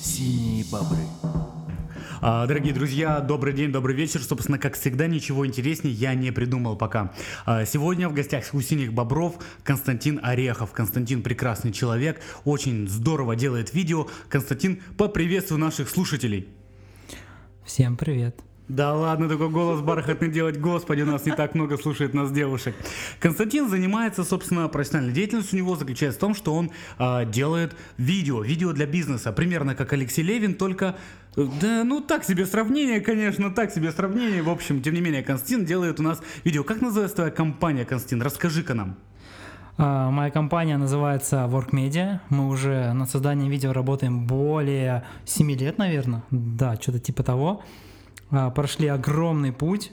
[0.00, 0.98] Синие бобры.
[2.22, 4.20] А, Дорогие друзья, добрый день, добрый вечер.
[4.20, 7.12] Собственно, как всегда, ничего интереснее я не придумал пока.
[7.46, 10.72] А, Сегодня в гостях у синих бобров Константин Орехов.
[10.72, 14.06] Константин прекрасный человек, очень здорово делает видео.
[14.28, 16.48] Константин, поприветствуй наших слушателей.
[17.64, 18.36] Всем привет.
[18.70, 22.76] Да ладно, такой голос бархатный делать, господи, нас не так много слушает нас девушек.
[23.18, 28.42] Константин занимается, собственно, профессиональной деятельностью у него заключается в том, что он а, делает видео,
[28.42, 30.94] видео для бизнеса, примерно как Алексей Левин, только,
[31.36, 35.24] э, да, ну так себе сравнение, конечно, так себе сравнение, в общем, тем не менее,
[35.24, 36.62] Константин делает у нас видео.
[36.62, 38.22] Как называется твоя компания, Константин?
[38.22, 38.96] Расскажи-ка нам.
[39.78, 42.20] А, Моя компания называется Work Media.
[42.28, 46.22] Мы уже над созданием видео работаем более 7 лет, наверное.
[46.30, 47.64] Да, что-то типа того.
[48.30, 49.92] А, Прошли огромный путь.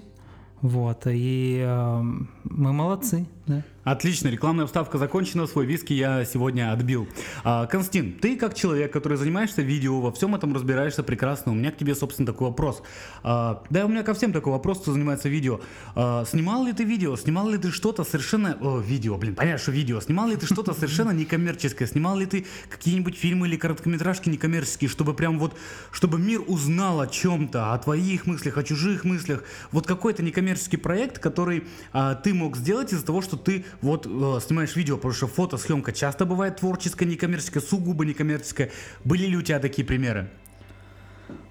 [0.61, 2.01] Вот, и э,
[2.43, 3.63] мы молодцы, да.
[3.87, 7.07] Отлично, рекламная вставка закончена, свой виски я сегодня отбил.
[7.45, 11.71] А, Константин, ты как человек, который занимаешься видео, во всем этом разбираешься прекрасно, у меня
[11.71, 12.83] к тебе, собственно, такой вопрос.
[13.23, 15.61] А, да, у меня ко всем такой вопрос, кто занимается видео.
[15.95, 18.57] А, снимал ли ты видео, снимал ли ты что-то совершенно...
[18.59, 20.01] О, видео, блин, понятно, что видео.
[20.01, 21.87] Снимал ли ты что-то совершенно некоммерческое?
[21.87, 25.55] Снимал ли ты какие-нибудь фильмы или короткометражки некоммерческие, чтобы прям вот,
[25.93, 29.45] чтобы мир узнал о чем-то, о твоих мыслях, о чужих мыслях?
[29.71, 31.63] Вот какой-то некоммерческий проект, который
[31.93, 35.91] а, ты мог сделать из-за того, что ты вот э, снимаешь видео, потому что фотосъемка
[35.91, 38.71] часто бывает творческая, некоммерческая, сугубо некоммерческая.
[39.03, 40.29] Были ли у тебя такие примеры?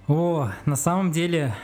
[0.08, 1.54] О, на самом деле,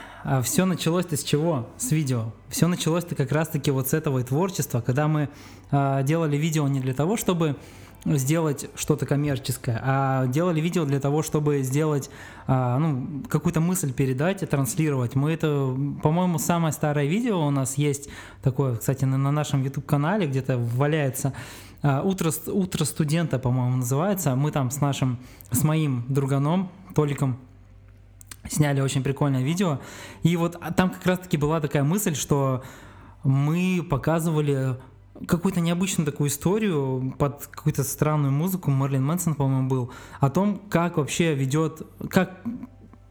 [0.43, 1.69] все началось-то с чего?
[1.77, 2.33] С видео.
[2.49, 5.29] Все началось-то как раз-таки вот с этого и творчества, когда мы
[5.71, 7.55] а, делали видео не для того, чтобы
[8.05, 12.09] сделать что-то коммерческое, а делали видео для того, чтобы сделать,
[12.47, 15.15] а, ну, какую-то мысль передать и транслировать.
[15.15, 18.09] Мы это, по-моему, самое старое видео у нас есть
[18.41, 21.33] такое, кстати, на, на нашем YouTube-канале где-то валяется.
[21.81, 24.35] А, Утро, утро студента, по-моему, называется.
[24.35, 25.19] Мы там с нашим,
[25.51, 27.37] с моим друганом Толиком
[28.49, 29.79] сняли очень прикольное видео.
[30.23, 32.63] И вот а, там как раз-таки была такая мысль, что
[33.23, 34.75] мы показывали
[35.27, 40.97] какую-то необычную такую историю под какую-то странную музыку, Мерлин Мэнсон, по-моему, был, о том, как
[40.97, 42.41] вообще ведет, как,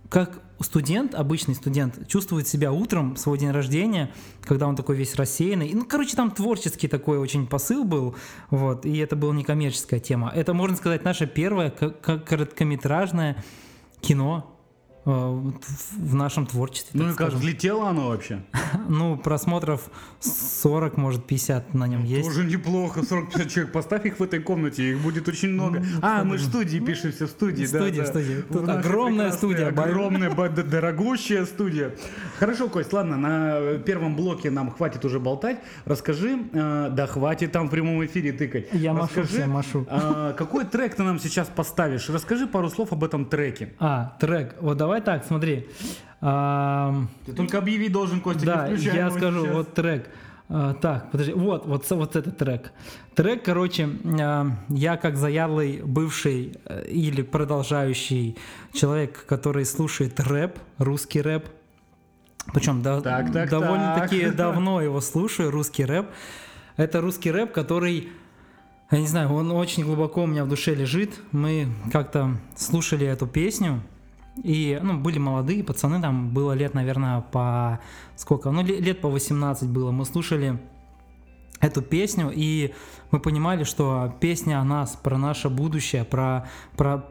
[0.08, 4.12] как студент, обычный студент, чувствует себя утром, свой день рождения,
[4.42, 5.72] когда он такой весь рассеянный.
[5.74, 8.14] Ну, короче, там творческий такой очень посыл был,
[8.50, 10.30] вот, и это была некоммерческая тема.
[10.34, 13.42] Это, можно сказать, наше первое короткометражное
[14.00, 14.51] кино,
[15.04, 17.00] в нашем творчестве.
[17.00, 18.42] Ну и как, взлетело оно вообще?
[18.88, 19.90] Ну, просмотров
[20.20, 22.26] 40, может, 50 на нем есть.
[22.26, 25.80] Тоже неплохо, 40-50 человек, поставь их в этой комнате, их будет очень много.
[25.80, 28.00] Ну, а, мы в студии пишемся, в студии, студии.
[28.00, 31.94] В Тут огромная студия, Огромная, дорогущая студия.
[32.38, 35.58] Хорошо, Кость, ладно, на первом блоке нам хватит уже болтать.
[35.84, 38.68] Расскажи, э, да хватит там в прямом эфире тыкать.
[38.72, 39.86] Я машу всем, машу.
[39.91, 42.08] а, какой трек ты нам сейчас поставишь?
[42.08, 43.72] Расскажи пару слов об этом треке.
[43.78, 44.56] А, трек.
[44.60, 45.69] Вот давай так, смотри.
[46.20, 49.54] Ты только объявить должен, Костя, да, я скажу, сейчас.
[49.54, 50.08] вот трек.
[50.54, 52.72] А, так, подожди, вот, вот, вот этот трек.
[53.14, 53.88] Трек, короче,
[54.20, 58.36] а, я как заядлый бывший э, или продолжающий
[58.75, 61.48] человек, который слушает рэп, русский рэп,
[62.53, 64.36] причем да, Так, так, довольно-таки так.
[64.36, 66.10] давно его слушаю, русский рэп.
[66.76, 68.10] Это русский рэп, который,
[68.91, 71.19] я не знаю, он очень глубоко у меня в душе лежит.
[71.30, 73.82] Мы как-то слушали эту песню,
[74.43, 77.81] и, ну, были молодые пацаны, там было лет, наверное, по
[78.16, 79.91] сколько, ну, ле- лет по 18 было.
[79.91, 80.59] Мы слушали
[81.60, 82.75] эту песню, и
[83.10, 87.04] мы понимали, что песня о нас, про наше будущее, про, про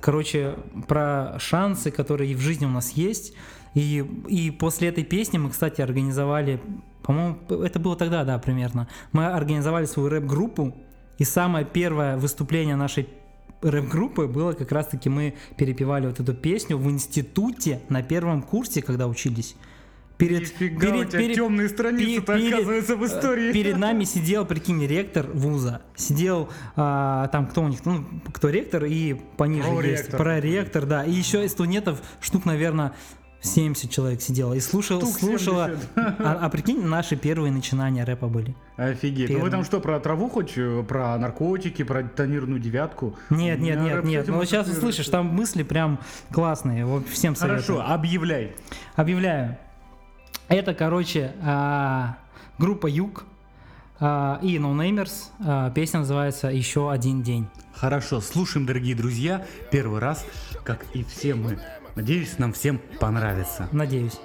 [0.00, 3.34] короче, про шансы, которые в жизни у нас есть.
[3.74, 3.98] И,
[4.28, 6.60] и после этой песни мы, кстати, организовали,
[7.02, 10.74] по-моему, это было тогда, да, примерно, мы организовали свою рэп-группу,
[11.18, 13.08] и самое первое выступление нашей
[13.62, 19.06] рэп-группы было как раз-таки мы перепевали вот эту песню в институте на первом курсе, когда
[19.06, 19.56] учились.
[20.18, 23.50] Перед, Нифига у тебя темные страницы-то, перед- оказывается, в истории.
[23.50, 25.82] э, Перед нами сидел, прикинь, ректор вуза.
[25.94, 30.08] Сидел а, там кто у них, ну, кто ректор и пониже есть.
[30.08, 30.18] Проректор.
[30.18, 31.04] Проректор, да.
[31.04, 32.94] И еще студентов штук, наверное,
[33.40, 34.54] 70 человек сидело.
[34.54, 35.70] И слушал, Штук слушала.
[35.94, 36.20] 70.
[36.20, 38.54] А, а прикинь, наши первые начинания рэпа были.
[38.76, 39.30] Офигеть.
[39.30, 43.16] Ну вы там что, про траву хоть, э, про наркотики, про тонированную девятку?
[43.30, 44.28] Нет, нет, нет, нет.
[44.28, 46.00] Ну сейчас услышишь, там мысли прям
[46.32, 46.84] классные.
[46.84, 47.78] Вот всем советую.
[47.78, 48.56] Хорошо, объявляй.
[48.94, 49.58] Объявляю.
[50.48, 52.18] Это, короче, а,
[52.58, 53.24] группа Юг
[53.98, 55.08] а, и No.
[55.44, 57.48] А, Песня называется «Еще один день».
[57.74, 60.24] Хорошо, слушаем, дорогие друзья, первый раз,
[60.64, 61.58] как и все мы.
[61.96, 63.68] Надеюсь, нам всем понравится.
[63.72, 64.20] Надеюсь.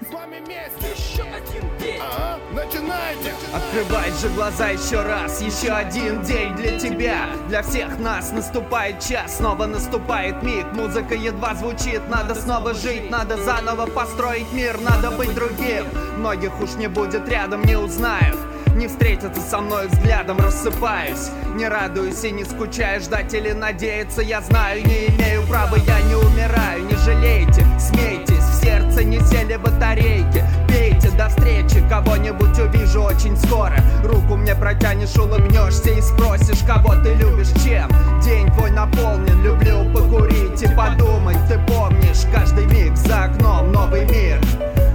[0.00, 3.32] С вами вместе Еще один день Ага, начинаем Открывайте!
[3.52, 9.38] Открывай же глаза еще раз Еще один день для тебя Для всех нас наступает час
[9.38, 15.34] Снова наступает миг Музыка едва звучит Надо снова жить Надо заново построить мир Надо быть
[15.34, 15.86] другим
[16.18, 18.38] Многих уж не будет рядом Не узнают
[18.80, 21.28] не встретятся со мной взглядом, рассыпаюсь.
[21.54, 26.14] Не радуюсь и не скучаю, ждать или надеяться Я знаю, не имею права, я не
[26.14, 26.84] умираю.
[26.86, 30.42] Не жалейте, смейтесь, в сердце не сели батарейки.
[30.66, 33.76] Пейте, до встречи, кого-нибудь увижу очень скоро.
[34.02, 37.90] Руку мне протянешь, улыбнешься и спросишь, кого ты любишь, чем?
[38.22, 41.36] День твой наполнен, люблю покурить и подумать.
[41.48, 44.40] Ты помнишь, каждый миг за окном новый мир.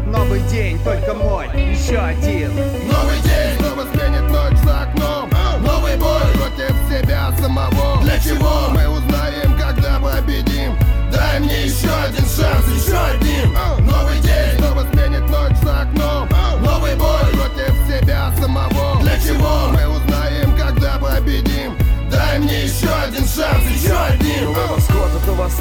[0.07, 2.44] Новый день, только мой, еще один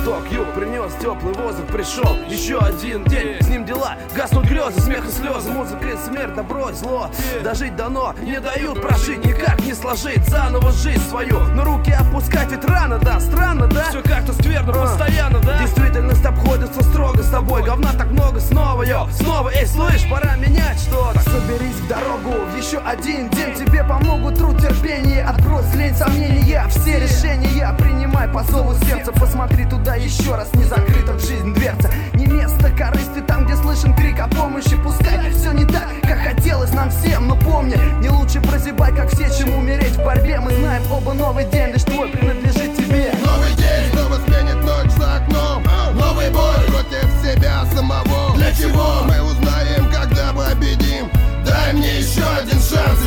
[0.05, 3.97] восток, юг принес теплый воздух Пришел еще один день, с ним дела.
[4.15, 7.11] Гаснут грезы, смех и слезы Музыка и смерть, добро и зло.
[7.43, 10.27] Дожить дано, не дают прожить Никак не сложить.
[10.29, 13.85] Заново жизнь свою Но руки опускать ведь рано, да, странно, да?
[13.91, 15.59] Все как-то скверно, постоянно, да?
[15.59, 17.62] Действительность обходится строго с тобой.
[17.62, 19.51] Говна так много, снова, йо, снова.
[19.55, 21.21] Эй, слышь, пора менять что-то.
[21.21, 23.55] Соберись в дорогу, в еще один день.
[23.55, 25.25] Тебе помогут труд, терпение.
[25.25, 26.67] Отбрось лень, сомнения.
[26.69, 29.12] Все решения принимай по зову сердца.
[29.12, 31.91] Посмотри туда еще раз, не закрыта в жизнь дверца.
[32.14, 34.76] Не место корысти там, где слышен крик о помощи.
[34.82, 39.29] Пускай все не так, как хотелось нам всем Но помни, не лучше прозябать, как все,
[39.37, 40.41] чем умереть в борьбе.
[40.41, 43.12] Мы знаем оба новый день, лишь твой принадлежит тебе.
[43.25, 45.62] Новый день снова сменит ночь за окном?
[45.94, 48.37] Новый бой против себя самого.
[48.37, 49.05] Для чего?
[49.05, 51.11] Мы узнаем, когда победим.
[51.46, 53.00] Дай мне еще один шанс,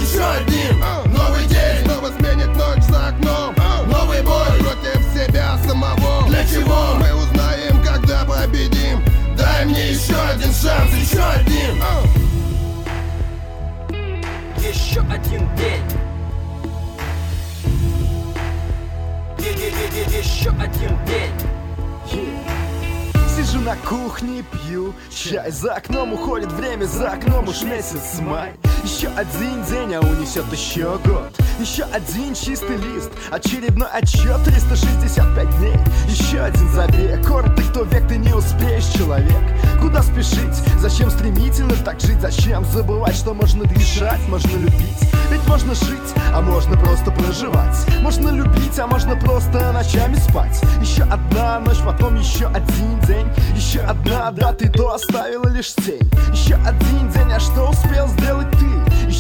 [23.36, 24.94] Сижу на кухне пью.
[25.10, 28.54] Чай За окном уходит время, за окном уж месяц май
[28.84, 31.34] Еще один день, а унесет еще год.
[31.60, 34.44] Еще один чистый лист Очередной отчет.
[34.44, 35.76] 365 дней.
[36.08, 37.26] Еще один забег.
[37.26, 39.38] Коротко, кто век, ты не успеешь, человек.
[39.82, 40.56] Куда спешить?
[40.80, 42.22] Зачем стремительно так жить?
[42.22, 44.98] Зачем забывать, что можно дышать, можно любить?
[45.30, 47.76] Ведь можно жить, а можно просто проживать.
[48.02, 50.62] Можно любить, а можно просто ночами спать.
[50.82, 53.28] Еще одна ночь, потом еще один день.
[53.56, 56.10] Еще одна, да ты то оставила лишь тень.
[56.32, 58.77] Еще один день, а что успел сделать ты?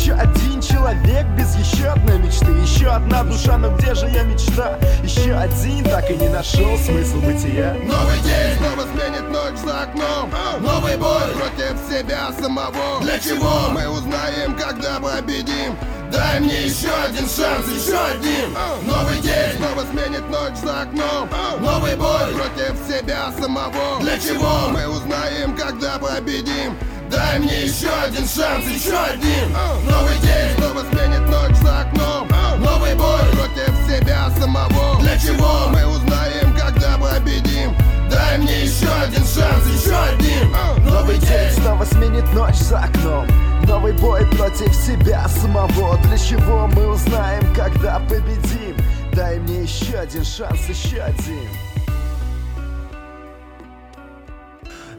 [0.07, 2.49] Еще один человек без еще одной мечты.
[2.61, 4.79] Еще одна душа, но где же я мечта?
[5.03, 7.73] Еще один так и не нашел смысл бытия.
[7.83, 10.31] Новый день снова сменит ночь за окном.
[10.61, 13.01] Новый бой против себя самого.
[13.01, 15.75] Для чего мы узнаем, когда победим?
[16.09, 18.53] Дай мне еще один шанс, еще один.
[18.85, 21.29] Новый день снова сменит ночь за окном.
[21.59, 23.99] Новый бой против себя самого.
[23.99, 26.77] Для чего мы узнаем, когда победим
[27.17, 29.51] Дай мне еще один шанс, еще один.
[29.89, 32.27] Новый день снова сменит ночь за окном.
[32.59, 34.99] Новый бой против себя самого.
[35.01, 37.75] Для чего мы узнаем, когда победим?
[38.11, 40.85] Дай мне еще один шанс, еще один.
[40.85, 41.51] Новый день.
[41.59, 43.25] Снова сменит ночь за окном.
[43.63, 45.97] Новый бой против себя самого.
[46.03, 48.77] Для чего мы узнаем, когда победим?
[49.13, 51.49] Дай мне еще один шанс, еще один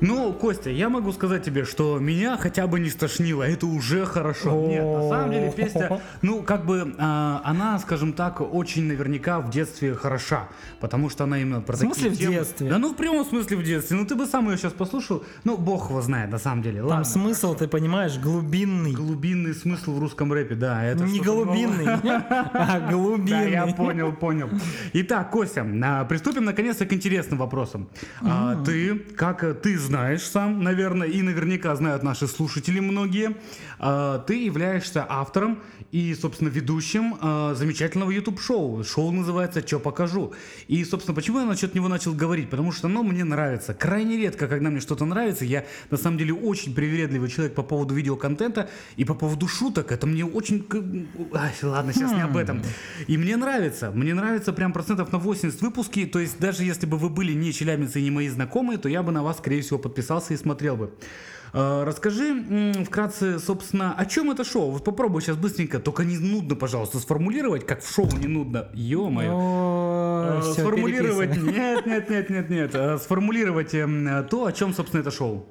[0.00, 4.66] Ну, Костя, я могу сказать тебе, что меня хотя бы не стошнило, это уже хорошо.
[4.68, 9.50] Нет, на самом деле песня, ну, как бы, а, она, скажем так, очень наверняка в
[9.50, 10.48] детстве хороша,
[10.80, 12.34] потому что она именно про В смысле такие в темы.
[12.34, 12.68] детстве?
[12.70, 13.96] Да ну, в прямом смысле в детстве.
[13.96, 16.80] Ну, ты бы сам ее сейчас послушал, ну, бог его знает, на самом деле.
[16.80, 18.92] Там Ладно, смысл, ты понимаешь, глубинный.
[18.92, 20.84] Глубинный смысл в русском рэпе, да.
[20.84, 22.26] Это Не что-то голубинный, новое.
[22.52, 23.50] а Да, глубинный.
[23.50, 24.48] я понял, понял.
[24.92, 27.88] Итак, Костя, а, приступим наконец-то к интересным вопросам.
[28.22, 33.34] А, Ты, как э, ты знаешь сам, наверное, и наверняка знают наши слушатели многие,
[33.78, 35.60] ты являешься автором
[35.92, 38.84] и, собственно, ведущим а, замечательного YouTube-шоу.
[38.84, 40.34] Шоу называется «Чё покажу».
[40.66, 42.50] И, собственно, почему я насчет него начал говорить?
[42.50, 43.72] Потому что оно мне нравится.
[43.72, 47.94] Крайне редко, когда мне что-то нравится, я, на самом деле, очень привередливый человек по поводу
[47.94, 49.92] видеоконтента и по поводу шуток.
[49.92, 50.66] Это мне очень...
[51.32, 52.62] Ай, ладно, сейчас не об этом.
[53.06, 53.90] И мне нравится.
[53.90, 56.04] Мне нравится прям процентов на 80 выпуски.
[56.04, 59.02] То есть даже если бы вы были не челябинцы и не мои знакомые, то я
[59.02, 60.92] бы на вас, скорее всего, подписался и смотрел бы.
[61.52, 64.70] А, Расскажи вкратце, собственно, о чем это шоу?
[64.70, 68.68] Вот попробуй сейчас быстренько, только не нудно, пожалуйста, сформулировать, как в шоу не нудно.
[68.74, 70.40] Ё-моё.
[70.42, 72.70] Всё, Сформулировать, нет, нет, нет, нет, нет.
[72.74, 75.46] А, Сформулировать эм, то, о чем, собственно, это шоу.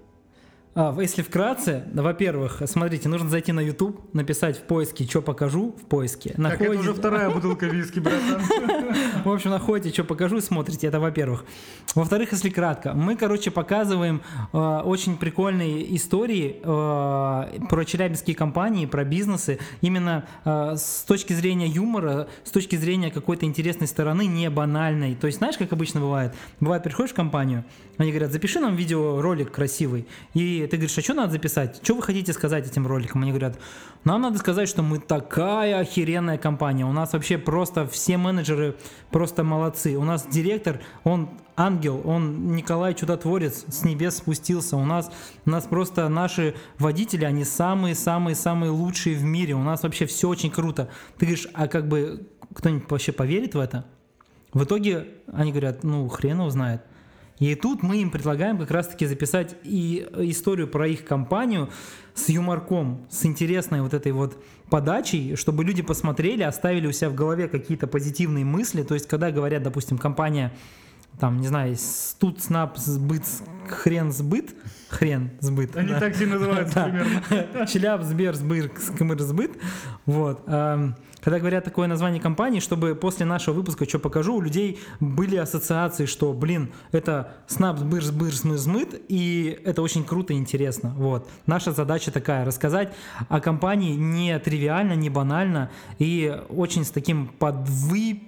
[0.79, 5.86] А, если вкратце, во-первых, смотрите, нужно зайти на YouTube, написать в поиске, что покажу в
[5.86, 6.36] поиске.
[6.38, 8.43] Так это Находите- уже вторая бутылка виски, братан.
[9.25, 10.86] В общем, находите, что покажу, и смотрите.
[10.86, 11.46] Это во-первых.
[11.96, 14.22] Во-вторых, если кратко, мы, короче, показываем
[14.53, 21.67] э, очень прикольные истории э, про челябинские компании, про бизнесы, именно э, с точки зрения
[21.67, 25.15] юмора, с точки зрения какой-то интересной стороны, не банальной.
[25.15, 26.36] То есть, знаешь, как обычно бывает?
[26.60, 27.65] Бывает, приходишь в компанию,
[27.98, 30.05] они говорят, запиши нам видеоролик красивый.
[30.36, 31.79] И ты говоришь, а что надо записать?
[31.81, 33.24] Что вы хотите сказать этим роликом?
[33.24, 33.59] Они говорят,
[34.03, 36.86] нам надо сказать, что мы такая охеренная компания.
[36.86, 38.75] У нас вообще просто все менеджеры
[39.12, 39.97] просто молодцы.
[39.97, 44.77] У нас директор, он ангел, он Николай Чудотворец с небес спустился.
[44.77, 45.12] У нас,
[45.45, 49.55] у нас просто наши водители, они самые-самые-самые лучшие в мире.
[49.55, 50.89] У нас вообще все очень круто.
[51.17, 53.86] Ты говоришь, а как бы кто-нибудь вообще поверит в это?
[54.53, 56.81] В итоге они говорят, ну хрен его знает.
[57.39, 61.70] И тут мы им предлагаем как раз-таки записать и историю про их компанию
[62.15, 67.15] с юморком, с интересной вот этой вот подачей, чтобы люди посмотрели, оставили у себя в
[67.15, 68.82] голове какие-то позитивные мысли.
[68.82, 70.51] То есть, когда говорят, допустим, компания,
[71.19, 71.75] там, не знаю,
[72.19, 73.24] тут снап сбыт,
[73.67, 74.55] хрен сбыт,
[74.89, 75.75] хрен сбыт.
[75.75, 76.00] Они да.
[76.00, 76.83] так все называются Да.
[76.86, 77.67] примерно.
[77.67, 79.51] Челяб, Сбер, Сбыр, Скмыр, Сбыт.
[80.05, 80.43] Вот.
[80.47, 85.36] эм, Когда говорят такое название компании, чтобы после нашего выпуска, что покажу, у людей были
[85.36, 90.93] ассоциации, что, блин, это Снап, Сбыр, Сбыр, Смыр, Смыт, и это очень круто и интересно.
[90.95, 91.27] Вот.
[91.47, 92.93] Наша задача такая, рассказать
[93.27, 98.21] о компании не тривиально, не банально, и очень с таким подвы...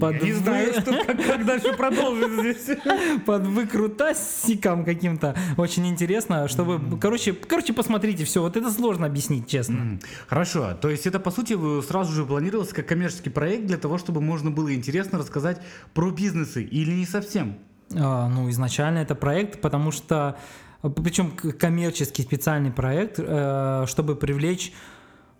[0.00, 2.78] Я не знаю, что, как, как дальше продолжить здесь.
[3.26, 5.36] под выкрутасиком каким-то.
[5.56, 6.98] Очень интересно, чтобы...
[6.98, 8.40] Короче, короче, посмотрите все.
[8.40, 9.74] Вот это сложно объяснить, честно.
[9.74, 13.76] М, Хорошо, то есть это по сути вы сразу же планировалось как коммерческий проект для
[13.76, 15.60] того, чтобы можно было интересно рассказать
[15.94, 17.56] про бизнесы или не совсем?
[17.94, 20.36] А, ну, изначально это проект, потому что...
[20.82, 24.72] Причем коммерческий специальный проект, э, чтобы привлечь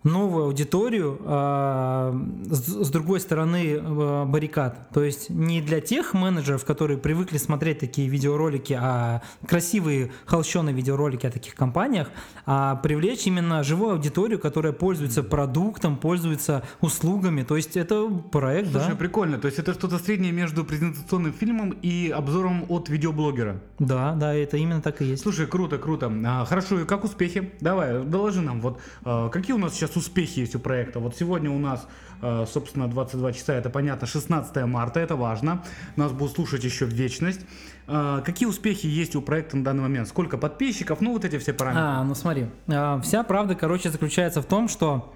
[0.03, 2.13] новую аудиторию э,
[2.51, 4.89] с, с другой стороны э, баррикад.
[4.93, 11.25] То есть не для тех менеджеров, которые привыкли смотреть такие видеоролики, а красивые холщеные видеоролики
[11.25, 12.09] о таких компаниях,
[12.45, 17.43] а привлечь именно живую аудиторию, которая пользуется продуктом, пользуется услугами.
[17.43, 18.95] То есть это проект, Слушай, да?
[18.95, 19.37] прикольно.
[19.37, 23.61] То есть это что-то среднее между презентационным фильмом и обзором от видеоблогера.
[23.79, 25.23] Да, да, это именно так и есть.
[25.23, 26.11] Слушай, круто, круто.
[26.25, 27.51] А, хорошо, и как успехи?
[27.61, 30.99] Давай, доложи нам, вот а, какие у нас сейчас успехи есть у проекта?
[30.99, 31.87] Вот сегодня у нас,
[32.21, 35.63] а, собственно, 22 часа, это понятно, 16 марта, это важно.
[35.95, 37.41] Нас будут слушать еще в вечность.
[37.87, 40.07] А, какие успехи есть у проекта на данный момент?
[40.07, 41.01] Сколько подписчиков?
[41.01, 41.83] Ну, вот эти все параметры.
[41.83, 45.13] А, ну смотри, а, вся правда, короче, заключается в том, что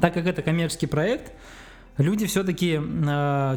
[0.00, 1.32] так как это коммерческий проект,
[1.98, 2.80] люди все-таки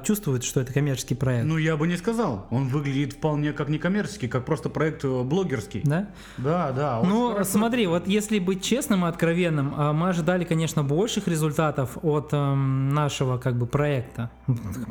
[0.05, 1.45] чувствуют, что это коммерческий проект.
[1.45, 2.47] Ну, я бы не сказал.
[2.49, 5.81] Он выглядит вполне как некоммерческий, как просто проект э, блогерский.
[5.83, 6.07] да?
[6.37, 7.01] Да, да.
[7.03, 7.49] Ну, хорошо.
[7.51, 12.89] смотри, вот если быть честным и откровенным, а, мы ожидали, конечно, больших результатов от эм,
[12.89, 14.31] нашего как бы проекта.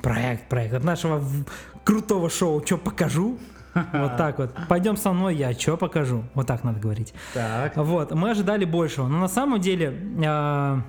[0.02, 1.23] Проект, проект, от нашего
[1.85, 3.38] крутого шоу «Чё покажу?»
[3.92, 4.50] Вот так вот.
[4.69, 6.25] Пойдем со мной, я что покажу?
[6.35, 7.14] Вот так надо говорить.
[7.35, 7.76] Так.
[7.76, 9.07] Вот, мы ожидали большего.
[9.07, 10.83] Но на самом деле а,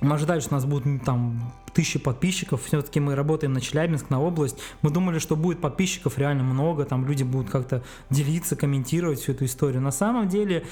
[0.00, 2.64] мы ожидали, что у нас будут м, там тысячи подписчиков.
[2.64, 4.58] Все-таки мы работаем на Челябинск, на область.
[4.82, 6.84] Мы думали, что будет подписчиков реально много.
[6.84, 9.80] Там люди будут как-то делиться, комментировать всю эту историю.
[9.80, 10.64] На самом деле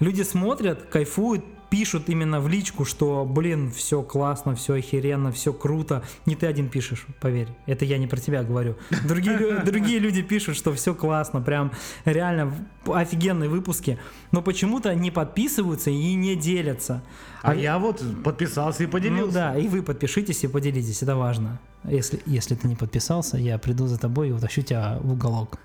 [0.00, 6.02] люди смотрят, кайфуют, пишут именно в личку, что, блин, все классно, все охеренно, все круто.
[6.26, 7.48] Не ты один пишешь, поверь.
[7.66, 8.76] Это я не про тебя говорю.
[9.06, 11.72] Другие, другие люди пишут, что все классно, прям
[12.04, 12.52] реально
[12.86, 13.98] офигенные выпуски.
[14.32, 17.02] Но почему-то не подписываются и не делятся.
[17.42, 19.34] А я вот подписался и Ну поделился.
[19.34, 21.60] да, и вы подпишитесь и поделитесь, это важно.
[21.86, 25.58] Если, если ты не подписался, я приду за тобой и утащу тебя в уголок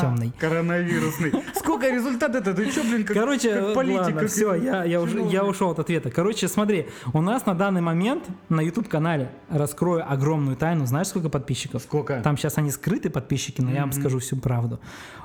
[0.00, 0.30] темный.
[0.38, 1.32] Коронавирусный.
[1.54, 2.52] Сколько результат это?
[2.52, 4.00] Ты что, блин, как, Короче, как политик?
[4.00, 6.10] ладно, как все, я, я, уже, я ушел от ответа.
[6.10, 10.84] Короче, смотри, у нас на данный момент на YouTube-канале раскрою огромную тайну.
[10.86, 11.82] Знаешь, сколько подписчиков?
[11.82, 12.20] Сколько?
[12.20, 14.78] Там сейчас они скрыты, подписчики, но я вам скажу всю правду.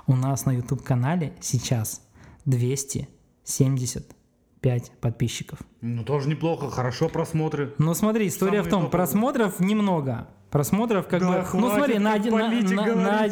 [0.06, 2.02] У нас на YouTube-канале сейчас
[2.46, 5.60] 275 подписчиков.
[5.82, 7.74] Ну, тоже неплохо, хорошо просмотры.
[7.78, 8.92] Ну смотри, история Самые в том, топовые.
[8.92, 10.28] просмотров немного.
[10.50, 11.38] Просмотров как Да бы...
[11.38, 13.30] Ну хватит, смотри, на один, на, на- на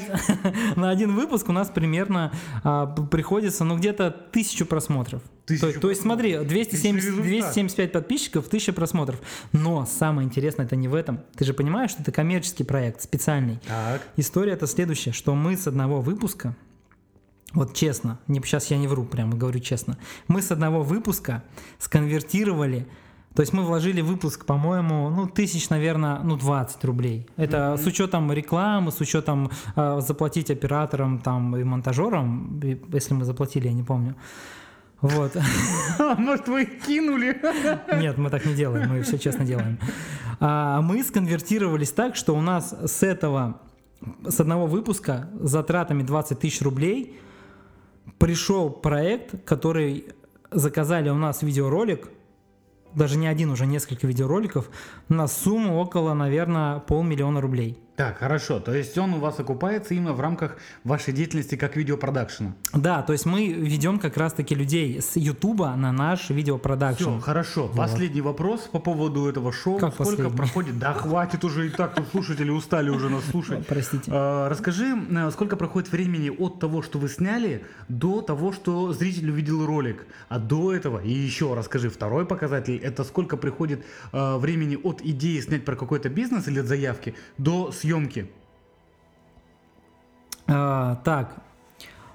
[0.76, 5.22] на один выпуск у нас примерно а, приходится, ну где-то тысячу просмотров.
[5.46, 7.26] Тысячу то, то есть смотри, 270, результат.
[7.26, 9.22] 275 подписчиков, 1000 просмотров.
[9.54, 11.22] Но самое интересное это не в этом.
[11.38, 13.60] Ты же понимаешь, что это коммерческий проект, специальный.
[13.66, 14.02] Так.
[14.18, 16.56] История это следующая, что мы с одного выпуска
[17.54, 21.42] вот честно, не, сейчас я не вру, прямо говорю честно, мы с одного выпуска
[21.80, 22.86] сконвертировали,
[23.36, 27.28] то есть мы вложили выпуск, по-моему, ну, тысяч, наверное, ну, 20 рублей.
[27.36, 32.62] Это с учетом рекламы, с учетом э, заплатить операторам там и монтажерам,
[32.94, 34.16] если мы заплатили, я не помню.
[35.02, 35.36] Вот.
[36.18, 37.42] Может, вы их кинули?
[38.00, 39.80] Нет, мы так не делаем, мы все честно делаем.
[40.40, 43.60] А мы сконвертировались так, что у нас с этого,
[44.24, 47.20] с одного выпуска с затратами 20 тысяч рублей
[48.18, 50.06] пришел проект, который
[50.52, 52.08] заказали у нас видеоролик,
[52.96, 54.70] даже не один, уже несколько видеороликов,
[55.10, 57.78] на сумму около, наверное, полмиллиона рублей.
[57.96, 58.60] Так, хорошо.
[58.60, 62.54] То есть он у вас окупается именно в рамках вашей деятельности как видеопродакшена.
[62.74, 67.04] Да, то есть мы ведем как раз-таки людей с Ютуба на наш видеопродакшн.
[67.04, 67.70] Все, хорошо.
[67.70, 69.80] Последний вопрос по поводу этого шоу.
[69.80, 70.38] Как Сколько последний?
[70.38, 70.80] проходит?
[70.80, 73.66] Да хватит уже и так, тут слушатели устали уже нас слушать.
[73.68, 74.12] Простите.
[74.14, 79.32] А, Расскажи, э, сколько проходит времени от того, что вы сняли, до того, что зритель
[79.32, 80.06] увидел ролик.
[80.28, 85.40] А до этого, и еще расскажи, второй показатель, это сколько приходит э, времени от идеи
[85.40, 87.85] снять про какой-то бизнес или от заявки до съемки.
[90.48, 91.36] А, так,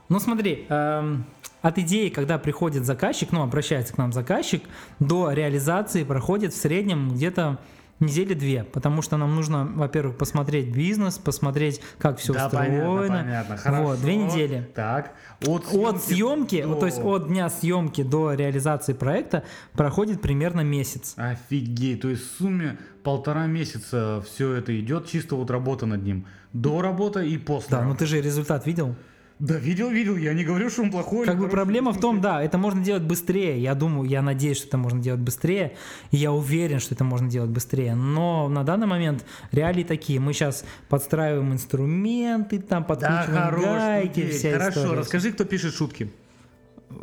[0.09, 1.25] ну смотри, эм,
[1.63, 4.63] от идеи, когда приходит заказчик, ну обращается к нам заказчик,
[4.99, 7.59] до реализации проходит в среднем где-то
[8.01, 12.77] недели две, потому что нам нужно, во-первых, посмотреть бизнес, посмотреть, как все да, устроено.
[12.99, 13.57] понятно, понятно.
[13.57, 13.83] Хорошо.
[13.83, 14.69] Вот, две недели.
[14.75, 15.15] Так,
[15.47, 20.63] от От съемки, до- вот, то есть от дня съемки до реализации проекта проходит примерно
[20.63, 21.15] месяц.
[21.17, 26.27] Офигеть, то есть в сумме полтора месяца все это идет, чисто вот работа над ним.
[26.53, 27.77] До работы и после.
[27.77, 28.97] Да, ну ты же результат видел.
[29.41, 31.25] Да, видел, видел, я не говорю, что он плохой.
[31.25, 33.59] Как бы проблема в том, да, это можно делать быстрее.
[33.59, 35.77] Я думаю, я надеюсь, что это можно делать быстрее.
[36.11, 37.95] И я уверен, что это можно делать быстрее.
[37.95, 40.21] Но на данный момент реалии такие.
[40.21, 45.01] Мы сейчас подстраиваем инструменты, там Да, подкручиваем хорош, гайки, окей, вся Хорошо, история.
[45.01, 46.11] расскажи, кто пишет шутки.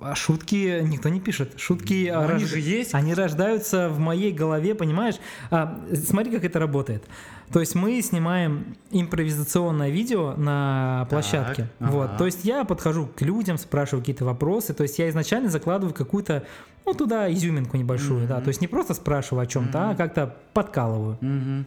[0.01, 1.53] А шутки никто не пишет.
[1.59, 2.93] Шутки Ну, а, они рож- же есть.
[2.93, 5.15] Они рождаются в моей голове, понимаешь?
[5.51, 7.03] А, смотри, как это работает.
[7.51, 11.69] То есть мы снимаем импровизационное видео на площадке.
[11.79, 11.91] ага.
[11.91, 12.17] Вот.
[12.17, 14.73] То есть я подхожу к людям, спрашиваю какие-то вопросы.
[14.73, 16.43] То есть я изначально закладываю какую-то,
[16.85, 18.41] ну, туда изюминку небольшую, да.
[18.41, 21.17] То есть не просто спрашиваю о чем-то, а как-то подкалываю.
[21.21, 21.65] Мгм.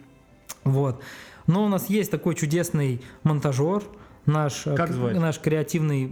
[0.63, 1.01] Вот.
[1.47, 3.83] Но у нас есть такой чудесный монтажер,
[4.25, 5.17] наш, э, Как звать?
[5.17, 6.11] наш креативный,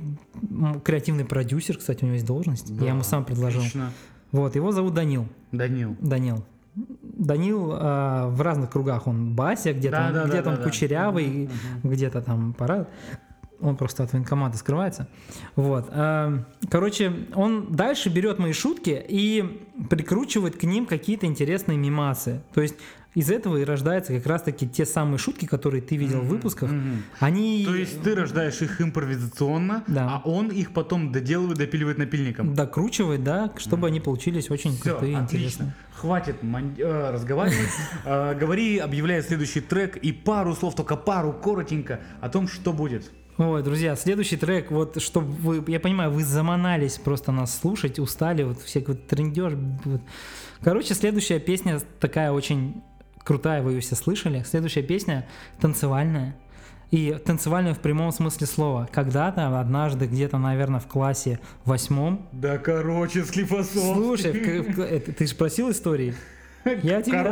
[0.83, 2.69] креативный продюсер, кстати, у него есть должность.
[2.69, 3.59] я ему сам предложил.
[3.61, 3.91] Отлично.
[4.31, 5.27] Вот, его зовут Данил.
[5.51, 5.95] Данил.
[5.99, 6.45] Данил.
[6.75, 10.57] Данил э, в разных кругах он Бася, где-то Да, он, да, да, где-то да, он
[10.57, 10.63] да.
[10.63, 11.49] кучерявый,
[11.83, 12.89] где-то там парад.
[13.61, 15.07] Он просто от военкомата скрывается.
[15.55, 15.87] Вот.
[15.91, 22.41] э, Короче, он дальше берет мои шутки и прикручивает к ним какие-то интересные мимасы.
[22.53, 22.75] То есть
[23.15, 26.71] из этого и рождаются как раз-таки те самые шутки, которые ты видел в выпусках.
[26.71, 27.03] мгм.
[27.19, 30.21] Они То есть ты рождаешь их импровизационно, Да.
[30.23, 32.53] а он их потом доделывает, допиливает напильником.
[32.53, 35.35] докручивает, да, чтобы они получились очень Все, крутые, отлично.
[35.37, 35.73] интересные.
[35.95, 37.67] Хватит мон- э, разговаривать.
[38.05, 43.11] Э, Говори, объявляй следующий трек и пару слов, только пару, коротенько, о том, что будет.
[43.39, 48.43] Ой, друзья, следующий трек, вот чтобы вы, я понимаю, вы заманались просто нас слушать, устали,
[48.43, 49.53] вот все вот трендеж.
[49.85, 50.01] Вот.
[50.61, 52.83] Короче, следующая песня такая очень
[53.23, 54.43] крутая, вы ее все слышали.
[54.45, 55.25] Следующая песня
[55.61, 56.35] танцевальная.
[56.91, 58.89] И танцевальная в прямом смысле слова.
[58.91, 62.27] Когда-то, однажды, где-то, наверное, в классе восьмом.
[62.33, 63.93] Да, короче, Склифосовский.
[63.93, 66.13] Слушай, это ты же просил истории?
[66.65, 67.23] Я тебе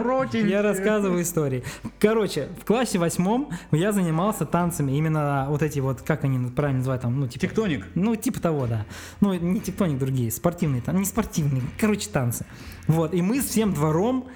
[0.49, 1.63] я рассказываю истории.
[1.99, 4.93] Короче, в классе восьмом я занимался танцами.
[4.93, 7.47] Именно вот эти вот, как они правильно называют, там, ну, типа...
[7.47, 7.85] Тектоник.
[7.95, 8.85] Ну, типа того, да.
[9.21, 12.45] Ну, не тектоник, другие, спортивные, там, не спортивные, короче, танцы.
[12.87, 14.27] Вот, и мы с всем двором,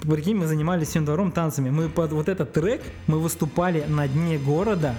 [0.00, 1.70] прикинь, мы занимались всем двором танцами.
[1.70, 4.94] Мы под вот этот трек, мы выступали на дне города,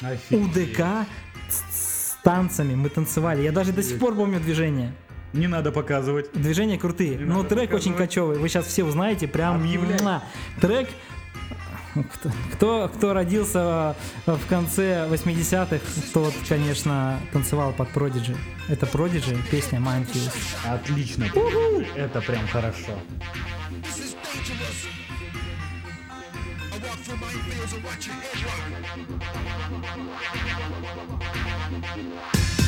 [0.00, 0.56] Офигеть.
[0.56, 1.06] УДК
[1.48, 3.42] с, с танцами, мы танцевали.
[3.42, 4.92] Я даже до сих пор помню движение.
[5.32, 6.32] Не надо показывать.
[6.32, 7.16] Движения крутые.
[7.16, 7.98] Не Но надо трек очень показывать.
[7.98, 8.38] кочевый.
[8.38, 9.26] Вы сейчас все узнаете.
[9.28, 10.00] Прям Объявляй.
[10.02, 10.22] муа.
[10.60, 10.88] трек.
[11.94, 18.34] Кто, кто, кто родился в конце 80-х, тот, конечно, танцевал под Prodigy.
[18.68, 20.32] Это Prodigy, песня Mindfuse.
[20.66, 21.26] Отлично.
[21.94, 22.92] Это прям хорошо.
[32.22, 32.61] This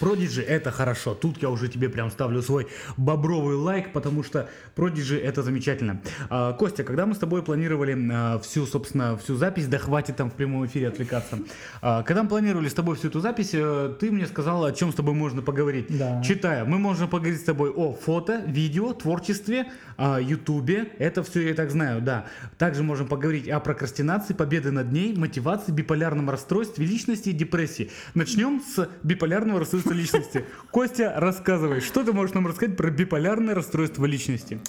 [0.00, 1.14] Продиджи это хорошо.
[1.14, 6.00] Тут я уже тебе прям ставлю свой бобровый лайк, потому что Продиджи это замечательно.
[6.30, 10.30] А, Костя, когда мы с тобой планировали а, всю, собственно, всю запись, да хватит там
[10.30, 11.38] в прямом эфире отвлекаться.
[11.82, 14.92] А, когда мы планировали с тобой всю эту запись, э, ты мне сказал, о чем
[14.92, 15.86] с тобой можно поговорить.
[15.88, 16.22] Да.
[16.22, 20.92] Читая, мы можем поговорить с тобой о фото, видео, творчестве, о ютубе.
[20.98, 22.26] Это все я и так знаю, да.
[22.58, 27.90] Также можем поговорить о прокрастинации, победы над ней, мотивации, биполярном расстройстве личности и депрессии.
[28.14, 30.44] Начнем с биполярного расстройства личности.
[30.70, 34.60] Костя, рассказывай, что ты можешь нам рассказать про биполярное расстройство личности?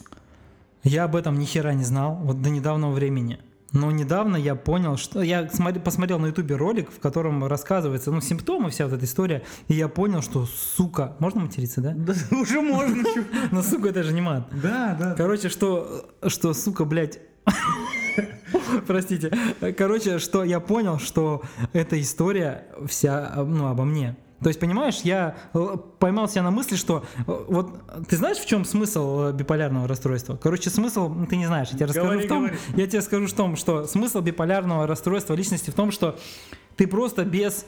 [0.83, 3.39] Я об этом ни хера не знал, вот до недавнего времени.
[3.71, 8.21] Но недавно я понял, что я смотри- посмотрел на ютубе ролик, в котором рассказывается, ну,
[8.21, 11.91] симптомы, вся вот эта история, и я понял, что, сука, можно материться, да?
[11.93, 13.03] Да уже можно.
[13.51, 14.47] Но, сука, это же не мат.
[14.51, 15.13] Да, да.
[15.15, 17.19] Короче, что, что, сука, блядь,
[18.87, 19.31] простите,
[19.77, 21.41] короче, что я понял, что
[21.73, 24.15] эта история вся, ну, обо мне.
[24.41, 28.45] То есть, понимаешь, я э, поймал себя на мысли, что э, вот ты знаешь, в
[28.45, 30.35] чем смысл э, биполярного расстройства?
[30.35, 32.57] Короче, смысл, ну, ты не знаешь, я тебе расскажу Говори, в том, говори.
[32.75, 36.17] я тебе скажу в том, что смысл биполярного расстройства личности в том, что
[36.75, 37.65] ты просто без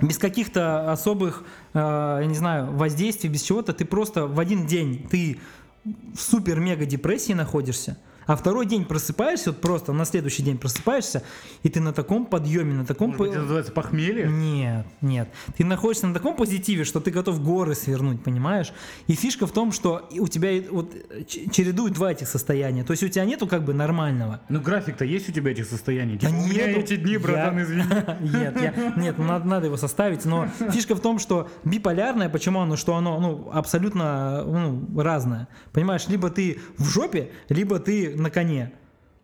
[0.00, 5.06] без каких-то особых, э, я не знаю, воздействий, без чего-то, ты просто в один день
[5.10, 5.40] ты
[5.84, 11.22] в супер-мега депрессии находишься, а второй день просыпаешься, вот просто на следующий день просыпаешься,
[11.62, 13.08] и ты на таком подъеме, на таком...
[13.08, 14.28] Может быть, это называется похмелье?
[14.28, 15.28] Нет, нет.
[15.56, 18.72] Ты находишься на таком позитиве, что ты готов горы свернуть, понимаешь?
[19.06, 20.94] И фишка в том, что у тебя вот
[21.26, 22.84] ч- чередуют два этих состояния.
[22.84, 24.40] То есть у тебя нету как бы нормального.
[24.48, 26.18] Ну график-то есть у тебя этих состояний?
[26.18, 27.82] Да Типа, у меня эти дни, братан, Я- извини.
[28.20, 32.60] Нет, я- нет, ну, надо, надо его составить, но фишка в том, что биполярное, почему
[32.60, 35.48] оно, что оно ну, абсолютно ну, разное.
[35.72, 38.72] Понимаешь, либо ты в жопе, либо ты на коне.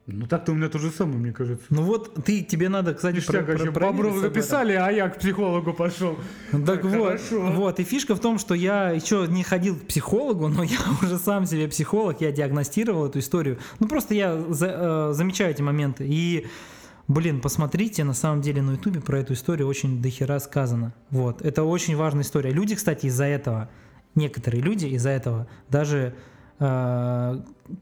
[0.09, 1.67] Ну так-то у меня то же самое, мне кажется.
[1.71, 4.33] Ну вот ты, тебе надо, кстати, Ништяк, про- про- проверить Бобров об этом.
[4.35, 6.17] записали, а я к психологу пошел.
[6.65, 7.41] Так вот, Хорошо.
[7.53, 11.19] вот, и фишка в том, что я еще не ходил к психологу, но я уже
[11.19, 13.59] сам себе психолог, я диагностировал эту историю.
[13.81, 16.07] Ну просто я за- э, замечаю эти моменты.
[16.09, 16.47] И,
[17.09, 20.95] блин, посмотрите, на самом деле на ютубе про эту историю очень дохера сказано.
[21.11, 22.51] Вот, это очень важная история.
[22.53, 23.71] Люди, кстати, из-за этого,
[24.15, 26.15] некоторые люди из-за этого даже
[26.59, 27.41] э,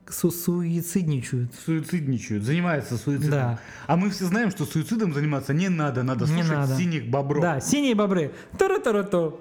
[0.08, 1.52] су- суицидничают.
[1.64, 3.30] Суицидничают, занимаются суицидом.
[3.30, 3.58] Да.
[3.86, 6.76] А мы все знаем, что суицидом заниматься не надо, надо Не слушать надо.
[6.76, 7.42] синих бобров.
[7.42, 8.32] Да, синие бобры.
[8.58, 9.38] Тару-тару-ту.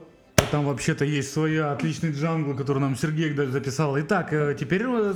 [0.51, 3.99] Там вообще-то есть свой отличный джангл, который нам Сергей даже записал.
[3.99, 5.13] Итак, э, теперь э,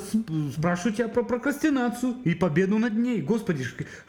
[0.56, 3.22] спрашиваю тебя про прокрастинацию и победу над ней.
[3.22, 3.66] Господи,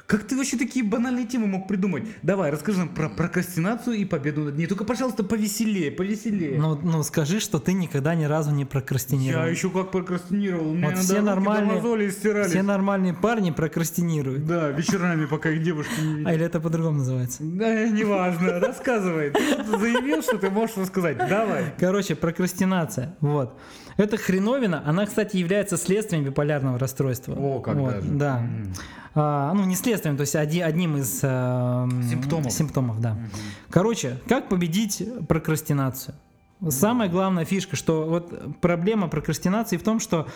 [0.07, 2.05] как ты вообще такие банальные темы мог придумать?
[2.23, 4.67] Давай, расскажи нам про прокрастинацию и победу над ней.
[4.67, 6.59] Только, пожалуйста, повеселее, повеселее.
[6.59, 9.45] Ну, ну скажи, что ты никогда ни разу не прокрастинировал.
[9.45, 10.71] Я еще как прокрастинировал.
[10.71, 14.47] У меня Вот все нормальные, все нормальные парни прокрастинируют.
[14.47, 16.27] Да, вечерами, пока их девушки не видят.
[16.29, 17.39] А или это по-другому называется?
[17.43, 19.31] Да, неважно, рассказывай.
[19.31, 21.08] Ты заявил, что ты можешь рассказать.
[21.15, 21.73] Давай.
[21.79, 23.15] Короче, прокрастинация.
[23.21, 23.59] Вот.
[23.97, 27.35] Эта хреновина, она, кстати, является следствием биполярного расстройства.
[27.35, 28.09] О, как Вот, даже.
[28.09, 28.43] Да.
[29.15, 32.53] А, ну, не следствием, то есть оди- одним из эм, Симптомов.
[32.53, 33.17] симптомов, да.
[33.71, 36.15] Короче, как победить прокрастинацию?
[36.69, 40.27] Самая главная фишка, что вот проблема прокрастинации в том, что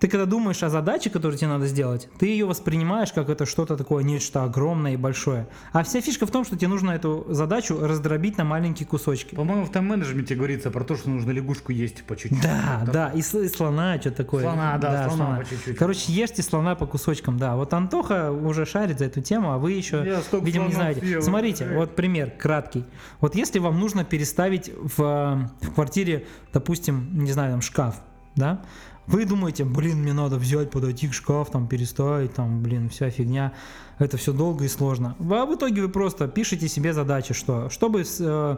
[0.00, 3.76] ты когда думаешь о задаче, которую тебе надо сделать, ты ее воспринимаешь как это что-то
[3.76, 5.46] такое, нечто огромное и большое.
[5.72, 9.34] А вся фишка в том, что тебе нужно эту задачу раздробить на маленькие кусочки.
[9.34, 12.42] По-моему, в тайм-менеджменте говорится про то, что нужно лягушку есть по чуть-чуть.
[12.42, 14.42] Да, Вот да, и, и слона, что такое.
[14.42, 15.76] Слона, да, слона по чуть-чуть.
[15.76, 17.56] Короче, ешьте слона по кусочкам, да.
[17.56, 21.00] Вот Антоха уже шарит за эту тему, а вы еще, Я видимо, не знаете.
[21.00, 21.22] съел.
[21.22, 22.84] Смотрите, вот пример краткий.
[23.20, 28.00] Вот если вам нужно переставить в, э, в квартире, допустим, не знаю, там шкаф,
[28.34, 28.62] да,
[29.10, 33.52] вы думаете, блин, мне надо взять, подойти к шкаф, там, переставить, там, блин, вся фигня.
[33.98, 35.16] Это все долго и сложно.
[35.18, 38.56] А в итоге вы просто пишете себе задачи, что, чтобы э,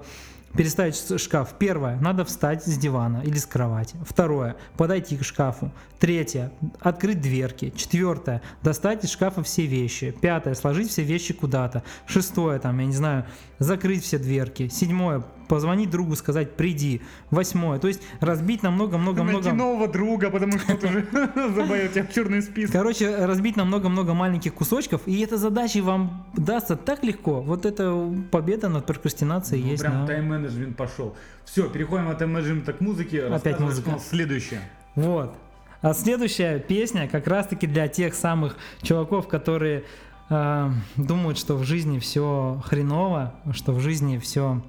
[0.54, 1.54] переставить шкаф.
[1.58, 3.96] Первое, надо встать с дивана или с кровати.
[4.06, 5.72] Второе, подойти к шкафу.
[5.98, 7.72] Третье, открыть дверки.
[7.74, 10.14] Четвертое, достать из шкафа все вещи.
[10.20, 11.82] Пятое, сложить все вещи куда-то.
[12.06, 13.26] Шестое, там, я не знаю,
[13.58, 14.68] закрыть все дверки.
[14.68, 17.02] Седьмое, позвонить другу, сказать приди.
[17.30, 19.52] Восьмое, то есть разбить на Найти много-много-много...
[19.52, 21.06] нового друга, потому что тут уже
[21.54, 22.72] забавят тебя в черный список.
[22.72, 27.42] Короче, разбить на много-много маленьких кусочков, и эта задача вам дастся так легко.
[27.42, 29.82] Вот это победа над прокрастинацией Ну, есть.
[29.82, 31.14] прям тайм-менеджмент пошел.
[31.44, 33.26] Все, переходим от тайм-менеджмента к музыке.
[33.26, 33.98] Опять музыка.
[33.98, 34.60] Следующее.
[34.94, 35.34] Вот.
[35.82, 39.84] А следующая песня как раз-таки для тех самых чуваков, которые
[40.30, 44.62] э, думают, что в жизни все хреново, что в жизни все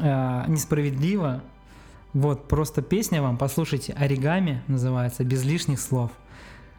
[0.00, 1.42] несправедливо.
[2.12, 6.10] Вот, просто песня вам, послушайте, «Оригами» называется, без лишних слов.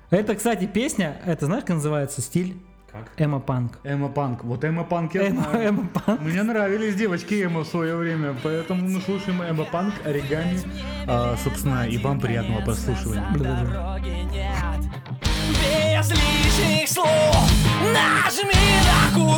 [0.09, 2.57] Это, кстати, песня, это знаешь, как называется стиль?
[2.91, 3.11] Как?
[3.17, 3.79] Эмо-панк.
[3.83, 4.43] Эмо Панк.
[4.45, 5.69] Вот Эмо Панк я Эмо- знаю.
[5.69, 6.21] эмо-панк.
[6.21, 10.59] Мне нравились девочки Эмо в свое время, поэтому мы слушаем Эмо Панк, Оригами.
[11.05, 13.25] А, собственно, и вам приятного прослушивания.
[13.37, 14.91] Дороги нет
[15.49, 17.51] Без лишних слов
[17.93, 18.53] Нажми
[18.87, 19.36] на курок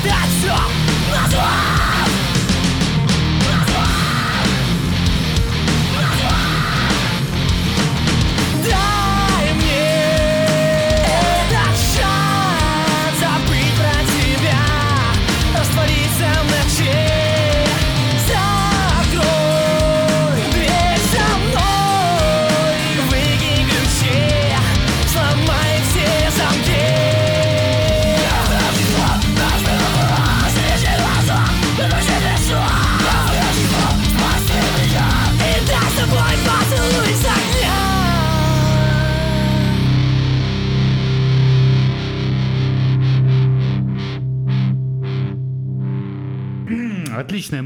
[0.00, 0.79] подать все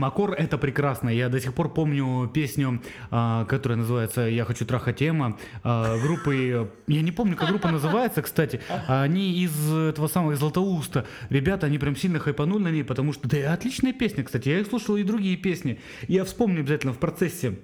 [0.06, 1.10] Макор, это прекрасно.
[1.10, 6.70] Я до сих пор помню песню, а, которая называется «Я хочу трахать Эма», а, группы,
[6.86, 11.08] я не помню, как группа называется, кстати, они из этого самого, из Златоуста.
[11.30, 14.68] Ребята, они прям сильно хайпанули на ней, потому что, да, отличная песня, кстати, я их
[14.68, 15.80] слушал и другие песни.
[16.08, 17.56] Я вспомню обязательно в процессе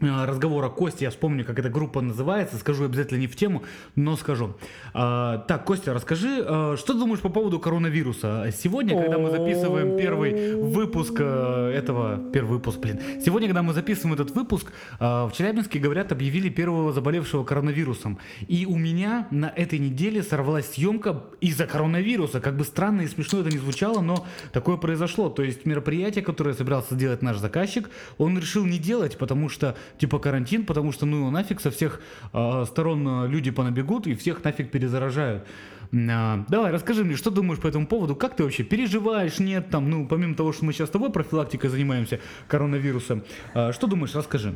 [0.00, 3.62] разговора Кости, я вспомню, как эта группа называется, скажу обязательно не в тему,
[3.94, 4.54] но скажу.
[4.94, 8.50] А, так, Костя, расскажи, а, что ты думаешь по поводу коронавируса?
[8.56, 14.14] Сегодня, когда мы записываем первый выпуск э, этого, первый выпуск, блин, сегодня, когда мы записываем
[14.14, 18.18] этот выпуск, а, в Челябинске, говорят, объявили первого заболевшего коронавирусом.
[18.48, 22.40] И у меня на этой неделе сорвалась съемка из-за коронавируса.
[22.40, 25.28] Как бы странно и смешно это не звучало, но такое произошло.
[25.28, 30.18] То есть мероприятие, которое собирался сделать наш заказчик, он решил не делать, потому что типа
[30.18, 32.00] карантин, потому что ну нафиг со всех
[32.32, 35.46] э, сторон э, люди понабегут и всех нафиг перезаражают.
[35.94, 39.90] А, давай, расскажи мне, что думаешь по этому поводу, как ты вообще переживаешь, нет, там,
[39.90, 42.18] ну, помимо того, что мы сейчас с тобой профилактикой занимаемся
[42.48, 44.54] коронавирусом, а, что думаешь, расскажи.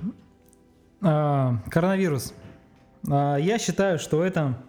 [1.03, 2.35] А, коронавирус.
[3.09, 4.63] А, я считаю, что это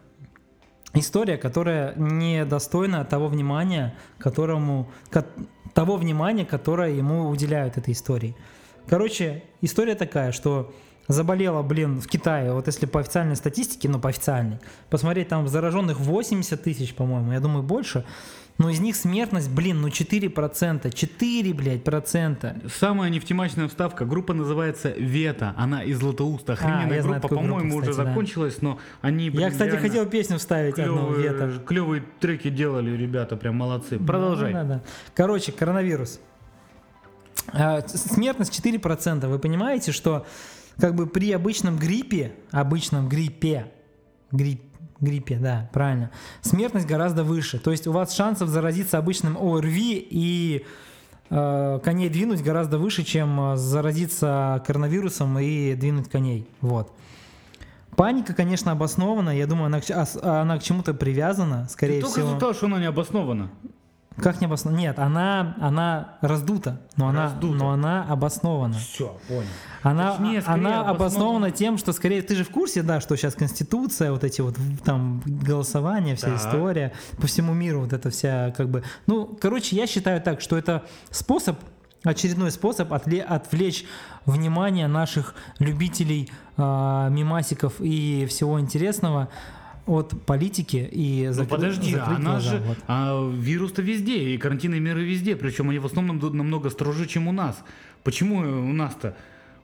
[0.94, 5.28] история, которая недостойна того внимания, которому, ко-
[5.74, 8.36] того внимания, которое ему уделяют этой истории.
[8.90, 10.74] Короче, история такая, что
[11.08, 14.60] заболело, блин, в Китае, вот если по официальной статистике, ну по официальной,
[14.90, 18.06] посмотреть, там зараженных 80 тысяч, по-моему, я думаю, больше,
[18.58, 22.56] но из них смертность, блин, ну 4%, 4, блядь, процента.
[22.80, 27.78] Самая нефтемачная вставка, группа называется Вета, она из Златоуста, охрененная А, я знаю группа, по-моему,
[27.78, 27.94] уже да.
[27.94, 31.38] закончилась, но они, блин, Я, кстати, хотел песню вставить одну, Вета.
[31.38, 34.00] клевые, клевые треки делали, ребята, прям молодцы.
[34.00, 34.52] Продолжай.
[34.52, 34.82] Ну, да, да.
[35.14, 36.20] Короче, коронавирус.
[37.54, 39.28] С- Смертность 4%.
[39.28, 40.26] Вы понимаете, что
[40.80, 43.72] как бы при обычном гриппе, обычном гриппе,
[44.32, 44.62] грипп,
[45.00, 46.12] гриппе, да, правильно,
[46.42, 47.60] смертность гораздо выше.
[47.60, 50.66] То есть у вас шансов заразиться обычным ОРВИ и
[51.30, 56.48] э, коней двинуть гораздо выше, чем э, заразиться коронавирусом и двинуть коней.
[56.62, 56.92] Вот.
[57.96, 59.32] Паника, конечно, обоснована.
[59.36, 59.82] Я думаю, она
[60.22, 62.28] она к чему-то привязана, скорее Ты только всего.
[62.30, 63.50] из-за того, что она не обоснована.
[64.22, 64.80] Как не обоснована?
[64.80, 67.56] Нет, она, она раздута, но она, Раздута.
[67.56, 68.74] но она обоснована.
[68.74, 69.44] Все, понял.
[69.84, 70.90] Она, Точнее, она обоснована.
[70.90, 74.56] обоснована тем, что скорее ты же в курсе, да, что сейчас Конституция, вот эти вот
[74.84, 76.36] там голосования, вся Да.
[76.38, 78.84] история по всему миру, вот эта вся как бы.
[79.06, 81.60] Ну, короче, я считаю так, что это способ,
[82.04, 83.86] очередной способ отле- отвлечь
[84.26, 89.30] внимание наших любителей а, мимасиков и всего интересного
[89.88, 92.78] от политики и Ну закры- подожди, закрыть она глаза, же, вот.
[92.88, 97.32] а, вирус-то везде, и карантинные меры везде, причем они в основном намного строже, чем у
[97.32, 97.58] нас.
[98.04, 99.16] Почему у нас-то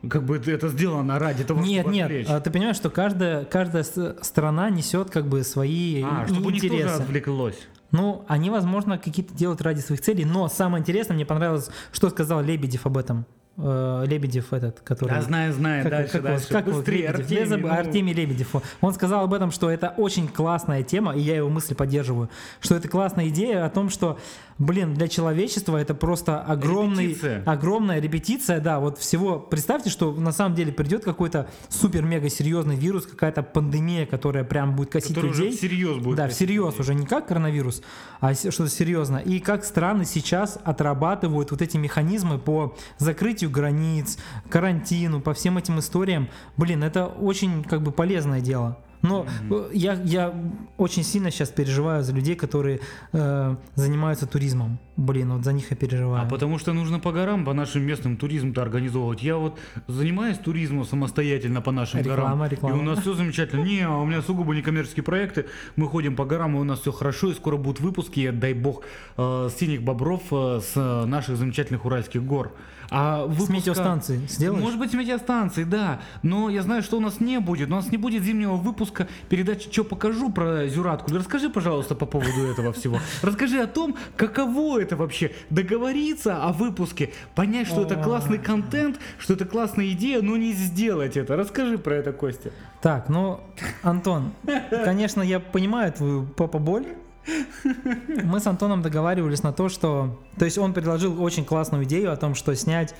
[0.09, 2.27] как бы это сделано ради того, Нет, чтобы нет, отвлечь?
[2.29, 7.01] а ты понимаешь, что каждая, каждая страна несет как бы свои А, чтобы тоже интересы.
[7.01, 7.57] отвлеклось.
[7.91, 12.41] Ну, они, возможно, какие-то делают ради своих целей, но самое интересное, мне понравилось, что сказал
[12.41, 13.25] Лебедев об этом.
[13.55, 15.09] Э, Лебедев этот, который...
[15.09, 16.47] Да, знаю, знаю, Как, дальше, как дальше.
[16.49, 17.19] как Быстрее, Лебедев?
[17.19, 17.75] Артемий, Я забыл, ну.
[17.75, 18.55] Артемий Лебедев.
[18.81, 22.29] Он сказал об этом, что это очень классная тема, и я его мысли поддерживаю,
[22.61, 24.17] что это классная идея о том, что,
[24.65, 27.43] блин, для человечества это просто огромный, Репетиция.
[27.45, 29.39] огромная репетиция, да, вот всего.
[29.39, 34.89] Представьте, что на самом деле придет какой-то супер-мега серьезный вирус, какая-то пандемия, которая прям будет
[34.91, 35.57] косить Который уже людей.
[35.57, 36.79] всерьез будет Да, всерьез людей.
[36.81, 37.81] уже не как коронавирус,
[38.19, 39.17] а что-то серьезно.
[39.17, 44.17] И как страны сейчас отрабатывают вот эти механизмы по закрытию границ,
[44.49, 46.29] карантину, по всем этим историям.
[46.57, 48.77] Блин, это очень как бы полезное дело.
[49.03, 50.33] Но э, я, я
[50.77, 52.79] очень сильно сейчас переживаю за людей, которые
[53.11, 54.79] э, занимаются туризмом.
[54.95, 56.25] Блин, вот за них я переживаю.
[56.25, 59.21] А потому что нужно по горам, по нашим местным туризм-то организовывать.
[59.21, 62.45] Я вот занимаюсь туризмом самостоятельно по нашим Реклама, горам.
[62.49, 62.75] реклама.
[62.75, 63.63] И у нас все замечательно.
[63.63, 65.47] Не, у меня сугубо некоммерческие проекты.
[65.75, 67.31] Мы ходим по горам, и у нас все хорошо.
[67.31, 68.83] И скоро будут выпуски, дай бог,
[69.17, 72.53] э, синих бобров э, с э, наших замечательных уральских гор.
[72.91, 74.61] А С выпуска- метеостанции сделаешь?
[74.61, 76.01] Может быть, с метеостанции, да.
[76.21, 77.69] Но я знаю, что у нас не будет.
[77.69, 78.92] У нас не будет зимнего выпуска
[79.29, 81.13] передачи «Что покажу» про Зюратку.
[81.13, 82.99] Расскажи, пожалуйста, по поводу этого всего.
[83.21, 89.33] Расскажи о том, каково это вообще договориться о выпуске, понять, что это классный контент, что
[89.33, 91.35] это классная идея, но не сделать это.
[91.35, 92.51] Расскажи про это, Костя.
[92.81, 93.39] Так, ну,
[93.81, 94.33] Антон,
[94.83, 96.85] конечно, я понимаю твою папа-боль.
[98.23, 100.21] Мы с Антоном договаривались на то, что...
[100.37, 102.93] То есть он предложил очень классную идею о том, что снять,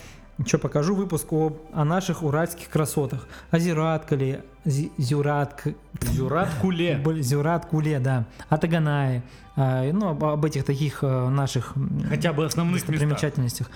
[0.46, 3.28] что покажу, выпуск о, о наших уральских красотах.
[3.52, 5.68] О Зираткале, Зи- Зюратк...
[6.02, 6.98] Зюрат Куле.
[7.04, 8.26] Бл- Зюрат Куле, да.
[8.50, 9.24] О Таганае.
[9.56, 11.74] а, ну, об, об этих таких э, наших
[12.10, 13.70] Хотя бы основных достопримечательностях.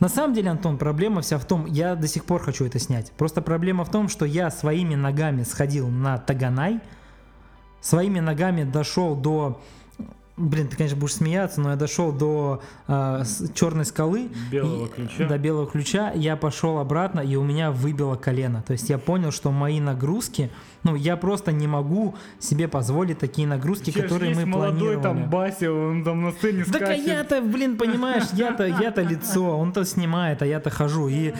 [0.00, 3.12] На самом деле, Антон, проблема вся в том, я до сих пор хочу это снять.
[3.12, 6.80] Просто проблема в том, что я своими ногами сходил на Таганай,
[7.80, 9.60] своими ногами дошел до
[10.40, 13.22] блин, ты, конечно, будешь смеяться, но я дошел до э,
[13.54, 14.30] черной скалы.
[14.50, 15.28] Белого и- ключа.
[15.28, 16.12] До белого ключа.
[16.14, 18.62] Я пошел обратно, и у меня выбило колено.
[18.66, 20.50] То есть я понял, что мои нагрузки,
[20.82, 25.02] ну, я просто не могу себе позволить такие нагрузки, ж которые мы молодой планировали.
[25.02, 27.06] там Бася, он там на сцене Так а скачет.
[27.06, 31.08] я-то, блин, понимаешь, я-то, я-то лицо, он-то снимает, а я-то хожу.
[31.08, 31.32] И,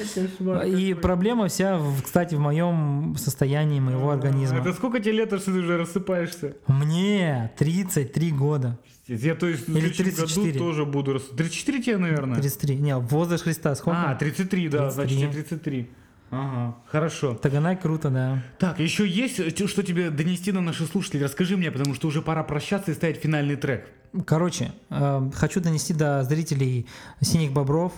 [0.66, 4.59] и проблема вся, кстати, в моем состоянии моего организма.
[4.59, 6.57] Это сколько тебе лет, что ты уже рассыпаешься?
[6.66, 8.78] Мне 33 года.
[9.07, 10.53] Я, то есть, в Или следующем 34.
[10.53, 12.36] году тоже буду рас- 34 тебе, наверное?
[12.36, 12.76] 33.
[12.76, 14.11] Не, возраст Христа сколько?
[14.11, 15.32] А, 33, да, значит, 33.
[15.32, 15.91] тебе 33.
[16.31, 17.35] Ага, хорошо.
[17.35, 18.43] Таганай круто, да.
[18.59, 21.24] Так, еще есть, э, что тебе донести на наших слушателей?
[21.24, 23.89] Расскажи мне, потому что уже пора прощаться и ставить финальный трек.
[24.26, 26.87] Короче, э, хочу донести до зрителей
[27.20, 27.93] «Синих бобров».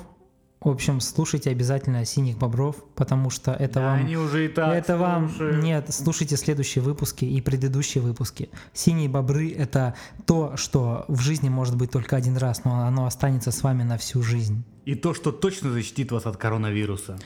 [0.61, 4.01] В общем, слушайте обязательно «Синих бобров», потому что это Да, вам...
[4.01, 5.29] они уже и так это вам...
[5.29, 5.63] слушают.
[5.63, 8.49] Нет, слушайте следующие выпуски и предыдущие выпуски.
[8.73, 13.51] «Синие бобры»— это то, что в жизни может быть только один раз, но оно останется
[13.51, 14.65] с вами на всю жизнь.
[14.85, 17.19] И то, что точно защитит вас от коронавируса.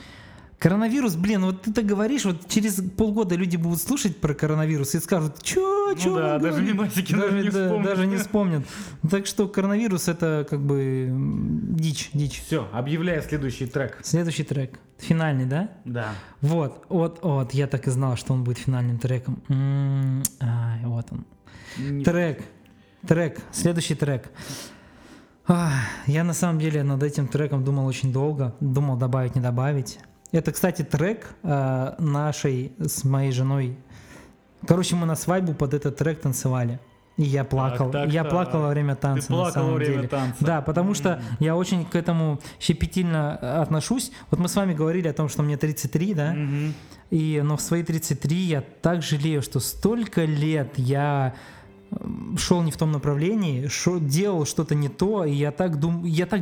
[0.59, 4.99] Коронавирус, блин, вот ты так говоришь, вот через полгода люди будут слушать про коронавирус и
[4.99, 7.85] скажут, чё, чё Ну да, даже говорите?» мемасики, наверное, не да, вспомнят.
[7.85, 8.67] даже не вспомнят.
[9.07, 12.41] Так что коронавирус это как бы дичь, дичь.
[12.43, 13.99] Все, объявляю следующий трек.
[14.01, 14.79] Следующий трек.
[14.97, 15.69] Финальный, да?
[15.85, 16.07] Да.
[16.41, 19.43] Вот, вот, вот, я так и знал, что он будет финальным треком.
[20.41, 21.25] Ай, вот он.
[21.77, 22.41] Не- Трек.
[23.07, 23.39] Трек.
[23.51, 24.31] Следующий трек.
[25.47, 28.55] Я на самом деле над этим треком думал очень долго.
[28.59, 29.99] Думал добавить, не добавить.
[30.31, 33.77] Это, кстати, трек э, нашей с моей женой.
[34.67, 36.79] Короче, мы на свадьбу под этот трек танцевали.
[37.17, 37.89] И я плакал.
[37.89, 38.31] так, я так.
[38.31, 39.31] плакал во время танца.
[39.31, 40.07] на плакал во самом время деле.
[40.07, 40.45] танца.
[40.45, 44.11] Да, потому что я очень к этому щепетильно э, отношусь.
[44.29, 46.33] Вот мы с вами говорили о том, что мне 33, да?
[46.33, 46.73] Мгм.
[47.09, 51.33] И, но в свои 33 я так жалею, что столько лет я
[52.37, 56.25] шел не в том направлении, шо- делал что-то не то, и я так дум, я
[56.25, 56.41] так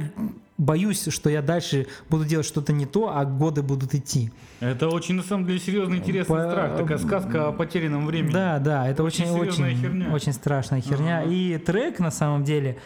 [0.57, 4.31] боюсь, что я дальше буду делать что-то не то, а годы будут идти.
[4.59, 6.77] Это очень, на самом деле, серьезный, интересный По- страх.
[6.77, 8.31] Такая сказка о потерянном времени.
[8.31, 10.13] Да, да, это Очень очень, очень, херня.
[10.13, 11.19] очень страшная херня.
[11.19, 11.29] Ага.
[11.31, 12.77] И трек на самом деле.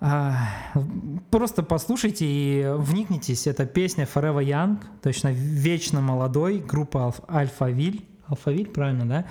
[0.00, 0.36] а,
[1.30, 3.46] просто послушайте и вникнитесь.
[3.46, 8.04] Это песня Forever Young, точно вечно молодой, группа Альфавиль.
[8.26, 9.24] Алфавиль, правильно, да?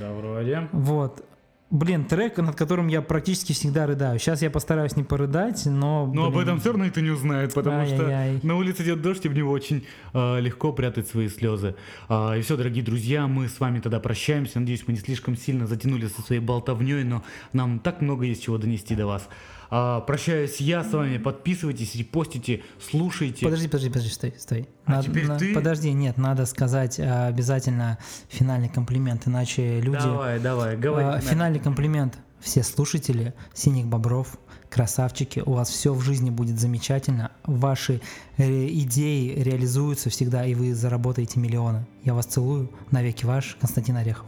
[0.00, 0.68] Да, вроде.
[0.72, 1.24] Вот.
[1.70, 4.18] Блин, трек, над которым я практически всегда рыдаю.
[4.18, 6.06] Сейчас я постараюсь не порыдать, но...
[6.06, 8.38] Но об блин, этом все равно никто не узнает, потому Ай-яй-яй.
[8.38, 11.74] что на улице идет дождь, и в него очень э, легко прятать свои слезы.
[12.08, 14.60] А, и все, дорогие друзья, мы с вами тогда прощаемся.
[14.60, 18.56] Надеюсь, мы не слишком сильно затянули со своей болтовней, но нам так много есть чего
[18.56, 19.28] донести до вас.
[19.70, 21.18] А, прощаюсь я с вами.
[21.18, 23.44] Подписывайтесь, репостите, слушайте.
[23.44, 24.68] Подожди, подожди, подожди, стой, стой.
[24.86, 25.54] А теперь ты?
[25.54, 27.98] Подожди, нет, надо сказать а, обязательно
[28.28, 29.98] финальный комплимент, иначе люди...
[29.98, 31.06] Давай, давай, говори.
[31.06, 32.18] А, финальный комплимент.
[32.40, 34.38] Все слушатели «Синих бобров»,
[34.70, 38.00] красавчики, у вас все в жизни будет замечательно, ваши
[38.36, 41.86] э, идеи реализуются всегда, и вы заработаете миллионы.
[42.04, 44.26] Я вас целую, навеки ваш Константин Орехов.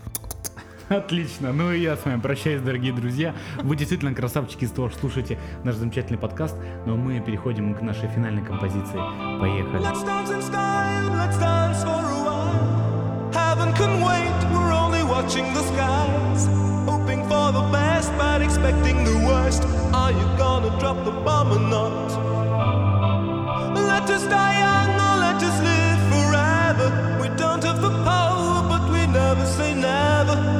[0.91, 1.53] Отлично.
[1.53, 3.33] Ну и я с вами прощаюсь, дорогие друзья.
[3.63, 6.57] Вы действительно красавчики из того, что слушаете наш замечательный подкаст.
[6.85, 8.99] Но мы переходим к нашей финальной композиции.
[9.39, 9.85] Поехали.
[9.85, 13.31] Let's dance in style, let's dance for a while.
[13.33, 16.49] Heaven can wait, we're only watching the skies.
[16.89, 19.63] Hoping for the best, but expecting the worst.
[19.95, 22.11] Are you gonna drop the bomb or not?
[23.77, 27.21] Let us die young or let us live forever.
[27.23, 30.60] We don't have the power, but we never say never.